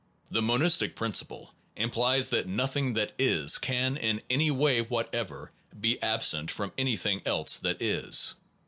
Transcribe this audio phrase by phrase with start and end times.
[0.31, 6.49] The monistic principle implies that nothing that is can in any way whatever be absent
[6.49, 8.33] from anything else that is.